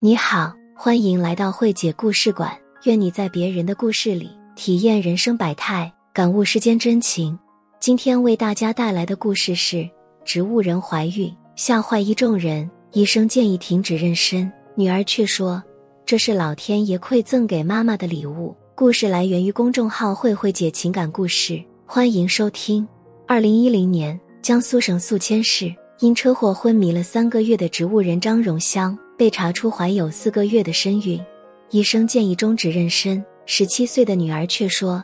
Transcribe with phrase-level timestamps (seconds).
[0.00, 2.56] 你好，欢迎来到慧姐故事馆。
[2.84, 7.36] 愿你在别人的故事里体验人生百态，感悟世间真情。
[7.80, 9.90] 今天为大家带来的故事是：
[10.24, 15.60] 植物人怀孕吓坏一众人，医生建议停止妊娠，女儿却说
[16.06, 18.54] 这是老天爷馈赠给妈妈的礼物。
[18.76, 22.86] 故事来源于公众号“慧慧姐情感故事”，欢迎收听。
[23.26, 28.96] 二零一零年，江苏省宿迁市因车祸昏迷了三个月的植物人张荣香。
[29.18, 31.20] 被查出怀有四个月的身孕，
[31.70, 33.20] 医生建议终止妊娠。
[33.46, 35.02] 十七岁的女儿却说：“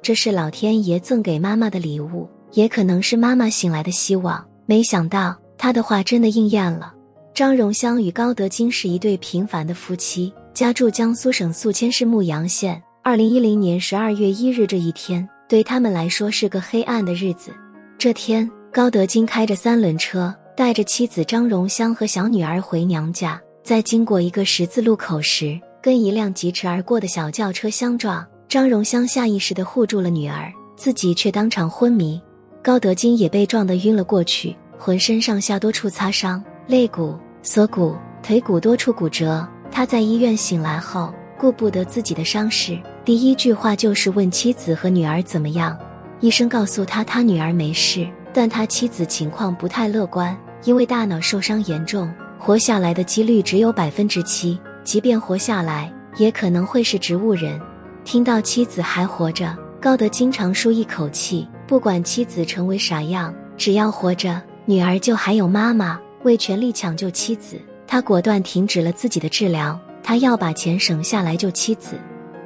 [0.00, 6.94] 这是老天爷赠给妈妈的礼物，也可能是妈妈醒来的希望。”没想到她的话真的应验了。
[7.34, 12.80] 张荣香与高德金是一对平凡的夫妻，家住江苏省宿迁市牧阳县。
[13.02, 17.50] 二零一零年十二月一日这一天，对他们来说是个黑暗的日子。
[17.96, 23.40] 这天，高德金开着三轮车，带着妻子张荣香和小女儿回娘家。
[23.68, 28.26] 在经过一个十字路口时，跟一辆疾驰而过的小轿车相撞。
[28.48, 32.18] 张荣香下意识地护住了女儿，自己却当场昏迷。
[32.62, 39.46] 高德金也被撞得晕了过去，浑身上下多处擦伤，肋骨、锁骨、腿骨多处骨折。
[39.70, 45.78] 他在医院醒来后，顾不得自己的伤势，第一句话就是问妻子和女儿怎么样。
[46.20, 52.10] 医生告诉他，他女儿没事，但他妻子情况不太乐观，因为大脑受伤严重。
[52.38, 57.60] 活下来的几率只有百分之七，即便活下来，也可能会是植物人。
[58.04, 61.46] 听到妻子还活着，高德经常舒一口气。
[61.66, 66.00] 不管妻子成为啥样，只要活着，女儿就还有妈妈。
[66.22, 69.78] 为全力抢救妻子，他果断停止了自己的治疗。
[70.02, 71.96] 他要把钱省下来救妻子。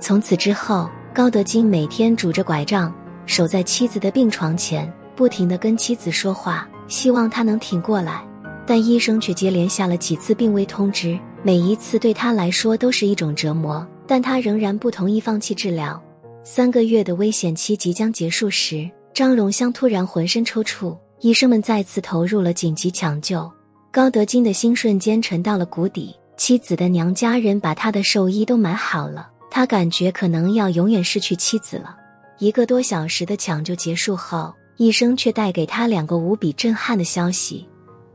[0.00, 2.92] 从此之后，高德金每天拄着拐杖，
[3.24, 8.24] 守在妻子的病床前，不停地跟妻子说话，希望她能挺过来。
[8.66, 16.00] 但医生却接连下了几次病危通知，每一次对他来说都是一种折磨，但他仍然不同意放弃治疗。
[16.44, 23.50] 三个月的危险期即将结束时，张荣香突然浑身抽搐，医生们再次投入了紧急抢救。
[23.90, 31.94] 高德金的心瞬间沉到了谷底，妻子的娘家人把他的寿衣都买好了，他感觉可能要永远失去妻子了。
[32.38, 37.68] 一个多小时的抢救结束后，医生却带给他两个无比震撼的消息。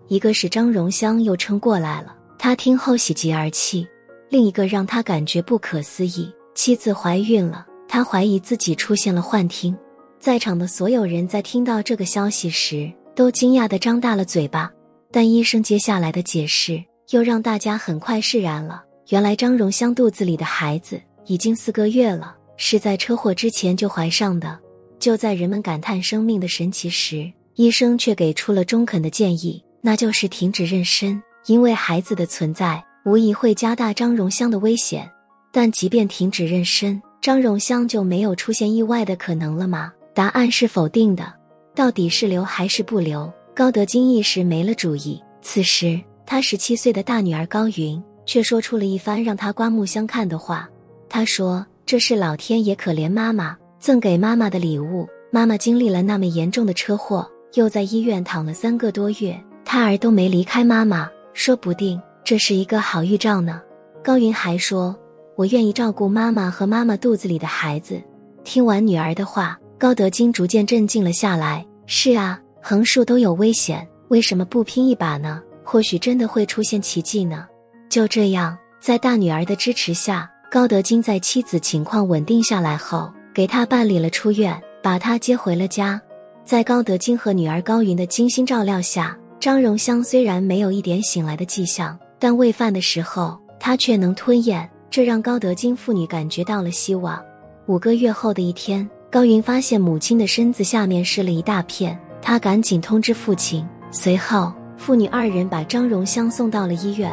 [0.08, 3.86] 一个是张荣香又撑过来了，他听后喜极而泣；
[4.30, 9.78] 另一个让他感觉不可思议，妻子怀孕了，他怀疑自己出现了幻听。
[10.20, 14.72] 在场的所有人在听到这个消息时，都惊讶的张大了嘴巴。
[15.12, 18.84] 但医生接下来的解释又让大家很快释然了。
[19.10, 24.60] 原来张荣香肚子里的孩子已经四个月了，是在车祸之前就怀上的。
[25.00, 29.64] 就在人们感叹生命的神奇时，医生却给出了中肯的建议。
[29.88, 35.10] 那就是停止妊娠，因为孩子的存在无疑会加大张荣香的危险。
[35.50, 39.94] 但即便停止妊娠，张荣香就没有出现意外的可能了吗？
[40.14, 41.34] 答案是否定的。
[41.74, 43.32] 到底是留还是不留？
[43.56, 45.24] 高德金一时没了主意。
[45.42, 50.70] 此时，他十七岁的大女儿高云却说出了一番让他刮目相看的话。
[51.08, 55.08] 他说：“这是老天爷可怜妈妈，赠给妈妈的礼物。
[55.32, 63.62] 妈妈经历了那么严重的车祸，又在医院躺了三个多月。”胎儿都没离开妈妈，说不定这是一个好预兆呢。
[64.02, 64.96] 高云还说
[65.36, 68.02] ：“我愿意照顾妈妈和妈妈肚子里的孩子。”
[68.46, 71.68] 听完女儿的话，高德金逐渐镇静了下来。
[71.86, 75.44] 是啊，横竖都有危险，为什么不拼一把呢？
[75.66, 77.46] 或许真的会出现奇迹呢。
[77.90, 86.02] 就这样，在大女儿的支持下，高德金在妻子情况稳定下来后，给她办理了出院，把她接回了家。
[86.46, 89.18] 在高德金和女儿高云的精心照料下。
[89.48, 97.24] 张荣香虽然没有一点醒来的迹象，但喂饭的时候她却能吞咽，这让高德金父女感觉到了希望。
[97.66, 103.66] 五个月后的一天，高云发现母亲的身子下面湿了一大片，她赶紧通知父亲。
[103.90, 107.10] 随后，父女二人把张荣香送到了医院。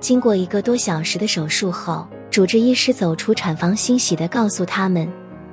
[0.00, 5.08] 经过一个多小时的手术后，主治医师走出产房，欣喜地告诉他们：“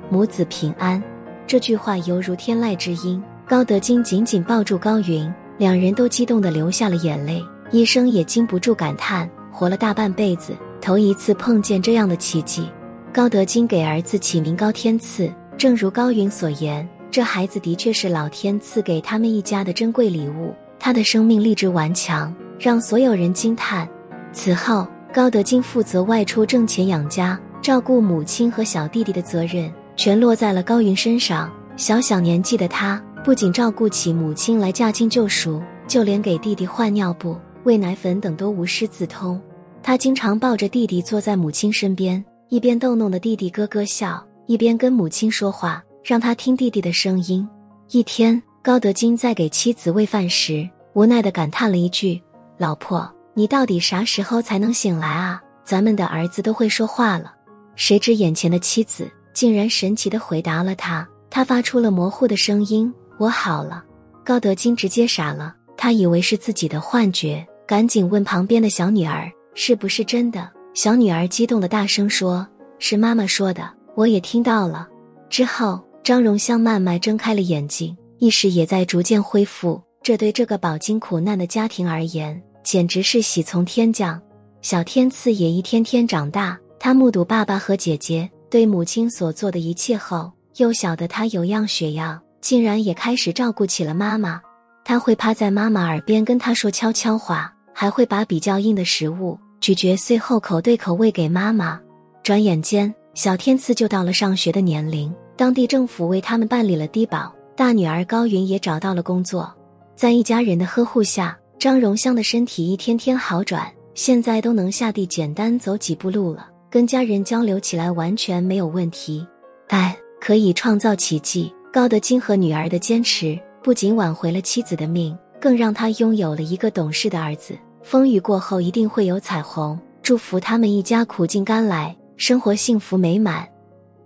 [0.10, 1.00] 母子平安。”
[1.46, 3.24] 这句话犹如天籁之音。
[3.48, 5.32] 高德金紧紧抱住高云。
[5.58, 12.68] 两人都激动的流下了眼泪，医生也禁不住感叹：活了大半辈子，头一次碰见这样的奇迹。
[13.14, 20.54] 高德金给儿子起名高天赐，正如高云所言，这孩子的确是老天赐给他们一家的珍贵礼物。
[20.80, 23.88] 他的生命力之顽强，让所有人惊叹。
[24.32, 31.50] 此后，高德金负责外出挣钱养家，照顾母亲和小弟弟的责任全落在了高云身上。
[31.78, 33.02] 小小年纪的他。
[33.24, 39.42] 不仅照顾起母亲来驾轻就熟，就连给弟弟换尿布、喂奶粉等都无师自通。
[39.82, 47.48] 他经常抱着弟弟坐在母亲身边，一边逗弄的弟弟咯咯笑，一边跟母亲说话，让他听弟弟的声音。
[47.92, 52.22] 一天，高德金在给妻子喂饭时，无奈的感叹了一句
[52.60, 55.42] ：“老婆，你到底啥时候才能醒来啊？
[55.64, 57.34] 咱们的儿子都会说话了。”
[57.78, 63.84] 谁知眼前的妻子竟然神奇的回答了他，他发出了模糊的声音：“我好了。”
[64.24, 72.48] 高德金直接傻了，他以为是自己的幻觉，赶紧问旁边的小女儿：“是不是真的？”小女儿激动的大声说
[72.80, 74.88] ：“是妈妈说的，我也听到了。”
[75.30, 79.82] 之后，张荣香慢慢睁开了眼睛，意识也在逐渐恢复。
[80.02, 84.22] 这对这个饱经苦难的家庭而言，简直是喜从天降。
[84.62, 92.20] 小天赐也一天天长大，他目睹爸爸和姐姐对母亲所做的一切后，幼小的他有样学样。
[92.44, 94.42] 竟然也开始照顾起了妈妈，
[94.84, 101.80] 他会趴在妈妈耳边跟她说悄悄话，还会把比较硬的食物咀嚼碎后口对口喂给妈妈。
[102.22, 109.50] 转眼间，小天赐就到了上学的年龄，当地政府为他们办理了低保，大女儿高云也找到了工作，
[109.96, 119.26] 在一家人的呵护下，张荣香的身体一天天好转，现在都能下地简单走几步路了，跟家人交流起来完全没有问题。
[119.70, 121.50] 爱可以创造奇迹。
[121.74, 127.58] 高德金和女儿的坚持，不仅挽回了妻子的命，更让他拥有了一个懂事的儿子。
[127.82, 133.50] 风雨过后一定会有彩虹，祝福他们一家苦尽甘来，生活幸福美满。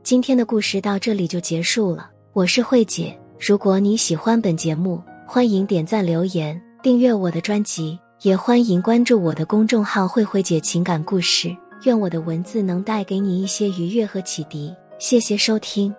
[0.02, 3.14] 今天的故事到这里就结束了，我是慧姐。
[3.38, 11.54] 如果你喜欢本节目，欢迎点赞、留言、订阅我的专辑，也欢迎关注我的公众号“慧慧姐情感故事”。
[11.84, 14.74] 愿我的文字能带给你一些愉悦和启迪。
[15.00, 15.94] 谢谢收听。